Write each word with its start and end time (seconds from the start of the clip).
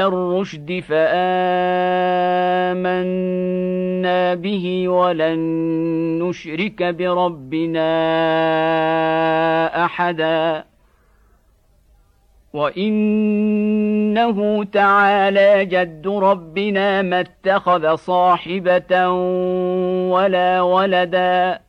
إلى 0.00 0.08
الرشد 0.08 0.80
فآمنا 0.88 1.04
به 4.34 4.88
ولن 4.88 5.38
نشرك 6.22 6.82
بربنا 6.82 7.90
أحدا. 9.84 10.64
وإنه 12.52 14.38
تعالى 14.64 15.64
جد 15.64 16.08
ربنا 16.08 17.02
ما 17.02 17.20
اتخذ 17.20 17.94
صاحبة 17.96 19.10
ولا 20.10 20.60
ولدا. 20.60 21.60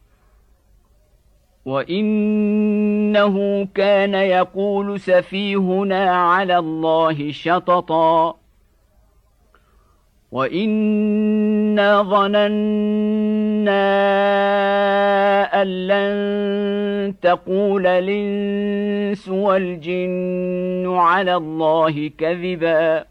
وانه 1.65 3.67
كان 3.75 4.13
يقول 4.13 4.99
سفيهنا 4.99 6.11
على 6.11 6.57
الله 6.57 7.31
شططا 7.31 8.35
وانا 10.31 12.03
ظننا 12.03 13.81
ان 15.62 15.67
لن 15.87 17.13
تقول 17.21 17.87
الانس 17.87 19.29
والجن 19.29 20.93
على 20.98 21.35
الله 21.35 22.12
كذبا 22.17 23.10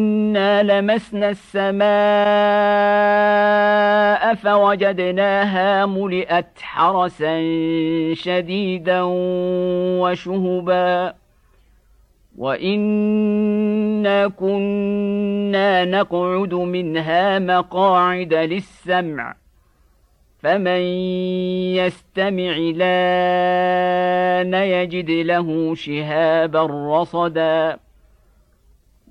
وانا 0.31 0.63
لمسنا 0.63 1.29
السماء 1.29 1.81
فوجدناها 4.35 5.85
ملئت 5.85 6.59
حرسا 6.61 7.41
شديدا 8.13 9.01
وشهبا 10.01 11.13
وانا 12.37 14.27
كنا 14.27 15.85
نقعد 15.85 16.53
منها 16.53 17.39
مقاعد 17.39 18.33
للسمع 18.33 19.35
فمن 20.39 20.81
يستمع 21.75 22.55
لأن 22.75 24.53
يجد 24.53 25.11
له 25.11 25.75
شهابا 25.75 26.65
رصدا 26.99 27.79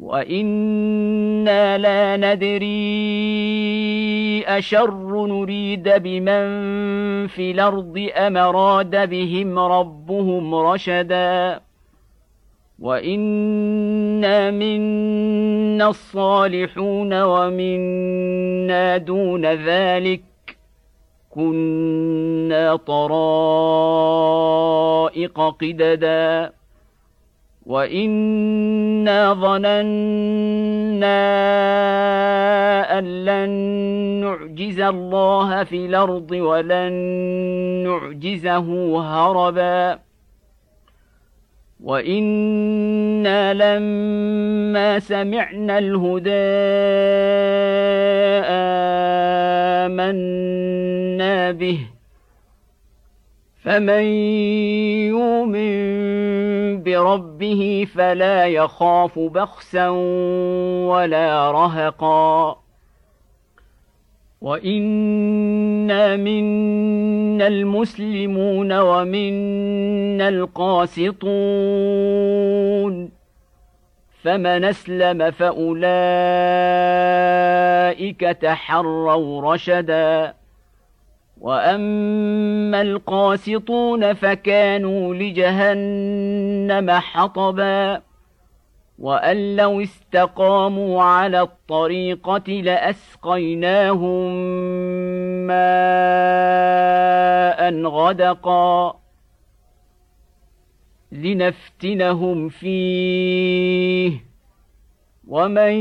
وأنا 0.00 1.78
لا 1.78 2.16
ندري 2.16 2.70
اشر 4.46 5.26
نريد 5.26 5.88
بمن 5.88 6.46
في 7.26 7.50
الأرض 7.50 8.08
ام 8.16 8.36
اراد 8.36 9.10
بهم 9.10 9.58
ربهم 9.58 10.54
رشدا 10.54 11.60
وانا 12.78 14.50
منا 14.50 15.88
الصالحون 15.88 17.22
ومنا 17.22 18.96
دون 18.96 19.46
ذلك 19.46 20.22
كنا 21.30 22.76
طرائق 22.76 23.20
قددا 25.40 26.52
وانا 29.00 29.34
ظننا 29.34 31.20
أن 32.98 33.24
لن 33.24 33.50
نعجز 34.20 34.80
الله 34.80 35.64
في 35.64 35.86
الأرض 35.86 36.30
ولن 36.30 36.92
نعجزه 37.86 38.98
هربا. 39.00 39.98
وإنا 41.80 43.54
لما 43.54 44.98
سمعنا 44.98 45.78
الهدى 45.78 46.30
آمنا 49.88 51.50
به 51.50 51.78
فمن 53.64 54.04
يؤمن 55.08 56.59
بربه 56.82 57.86
فلا 57.94 58.46
يخاف 58.46 59.18
بخسا 59.18 59.88
ولا 60.88 61.50
رهقا. 61.50 62.56
وإنا 64.40 66.16
منا 66.16 67.46
المسلمون 67.46 68.72
ومنا 68.78 70.28
القاسطون. 70.28 71.20
فمن 74.22 74.64
أسلم 74.64 75.30
فأولئك 75.30 75.80
تحروا 78.20 79.54
رشدا. 79.54 80.39
واما 81.40 82.82
القاسطون 82.82 84.12
فكانوا 84.12 85.14
لجهنم 85.14 86.90
حطبا 86.90 88.02
وان 88.98 89.56
لو 89.56 89.80
استقاموا 89.80 91.02
على 91.02 91.40
الطريقة 91.40 92.52
لاسقيناهم 92.52 94.32
ماء 95.46 96.80
غدقا 97.84 99.00
لنفتنهم 101.12 102.48
فيه 102.48 104.29
ومن 105.30 105.72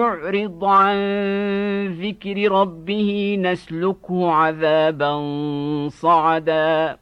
يعرض 0.00 0.64
عن 0.64 0.96
ذكر 2.00 2.52
ربه 2.52 3.36
نسلكه 3.40 4.30
عذابا 4.32 5.18
صعدا 5.88 6.96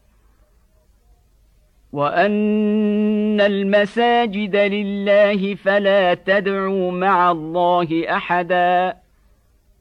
وان 1.92 3.40
المساجد 3.40 4.56
لله 4.56 5.54
فلا 5.54 6.14
تدعوا 6.14 6.92
مع 6.92 7.30
الله 7.30 8.04
احدا 8.16 8.96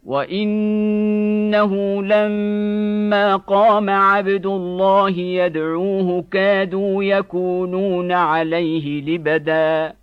وانه 0.05 1.73
لما 2.03 3.35
قام 3.35 3.89
عبد 3.89 4.45
الله 4.45 5.09
يدعوه 5.19 6.25
كادوا 6.31 7.03
يكونون 7.03 8.11
عليه 8.11 9.01
لبدا 9.01 10.02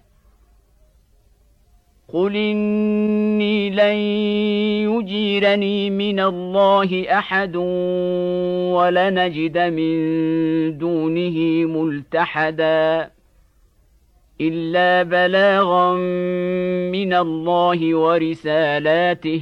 قل 2.13 2.35
اني 2.35 3.69
لن 3.69 3.95
يجيرني 4.91 5.89
من 5.89 6.19
الله 6.19 7.05
احد 7.09 7.55
ولنجد 8.75 9.57
من 9.57 10.77
دونه 10.77 11.37
ملتحدا 11.65 13.11
الا 14.41 15.03
بلاغا 15.03 15.93
من 16.91 17.13
الله 17.13 17.95
ورسالاته 17.95 19.41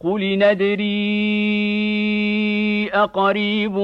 قل 0.00 0.38
ندري 0.38 0.90
اقريب 2.92 3.76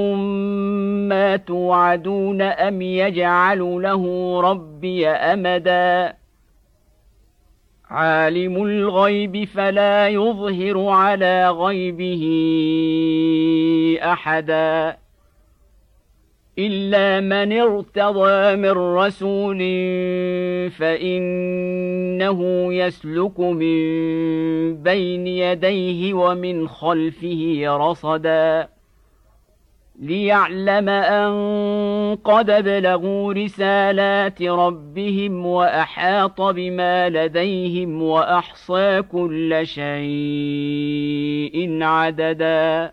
ما 1.08 1.36
توعدون 1.36 2.42
ام 2.42 2.82
يجعل 2.82 3.58
له 3.58 4.40
ربي 4.40 5.08
امدا 5.08 6.14
عالم 7.90 8.64
الغيب 8.64 9.44
فلا 9.44 10.08
يظهر 10.08 10.88
على 10.88 11.50
غيبه 11.50 12.24
احدا 14.02 14.96
الا 16.58 17.20
من 17.20 17.52
ارتضى 17.60 18.56
من 18.56 18.70
رسول 18.70 19.58
فانه 20.70 22.40
يسلك 22.74 23.40
من 23.40 23.82
بين 24.82 25.26
يديه 25.26 26.14
ومن 26.14 26.68
خلفه 26.68 27.62
رصدا 27.66 28.68
ليعلم 30.00 30.88
ان 30.88 32.16
قد 32.24 32.46
بلغوا 32.64 33.32
رسالات 33.32 34.42
ربهم 34.42 35.46
واحاط 35.46 36.40
بما 36.40 37.08
لديهم 37.08 38.02
واحصى 38.02 39.02
كل 39.02 39.60
شيء 39.66 39.88
عددا 41.82 42.92